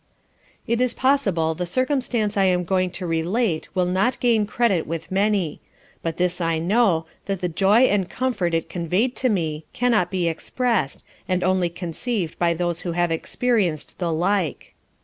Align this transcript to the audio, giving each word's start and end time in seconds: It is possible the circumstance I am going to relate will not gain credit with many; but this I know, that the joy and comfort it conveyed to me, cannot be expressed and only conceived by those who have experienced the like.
It 0.65 0.81
is 0.81 0.95
possible 0.95 1.53
the 1.53 1.67
circumstance 1.67 2.35
I 2.35 2.45
am 2.45 2.63
going 2.63 2.89
to 2.89 3.05
relate 3.05 3.69
will 3.75 3.85
not 3.85 4.19
gain 4.19 4.47
credit 4.47 4.87
with 4.87 5.11
many; 5.11 5.61
but 6.01 6.17
this 6.17 6.41
I 6.41 6.57
know, 6.57 7.05
that 7.25 7.39
the 7.39 7.47
joy 7.47 7.81
and 7.81 8.09
comfort 8.09 8.55
it 8.55 8.67
conveyed 8.67 9.15
to 9.17 9.29
me, 9.29 9.65
cannot 9.73 10.09
be 10.09 10.27
expressed 10.27 11.03
and 11.27 11.43
only 11.43 11.69
conceived 11.69 12.39
by 12.39 12.55
those 12.55 12.81
who 12.81 12.93
have 12.93 13.11
experienced 13.11 13.99
the 13.99 14.11
like. 14.11 14.73